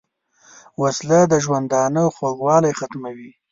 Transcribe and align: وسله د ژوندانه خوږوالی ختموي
وسله 0.81 1.19
د 1.31 1.33
ژوندانه 1.45 2.01
خوږوالی 2.15 2.71
ختموي 2.79 3.31